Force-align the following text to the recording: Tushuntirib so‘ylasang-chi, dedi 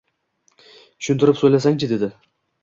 Tushuntirib 1.01 1.39
so‘ylasang-chi, 1.43 1.91
dedi 1.93 2.11